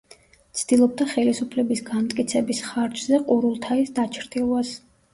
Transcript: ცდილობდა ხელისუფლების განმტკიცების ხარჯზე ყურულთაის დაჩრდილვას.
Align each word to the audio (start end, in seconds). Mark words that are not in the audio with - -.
ცდილობდა 0.61 1.07
ხელისუფლების 1.11 1.85
განმტკიცების 1.91 2.65
ხარჯზე 2.73 3.23
ყურულთაის 3.31 3.97
დაჩრდილვას. 4.03 4.79